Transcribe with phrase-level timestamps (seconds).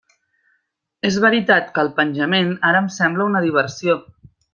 [1.09, 3.99] És veritat que el penjament ara em sembla una diversió.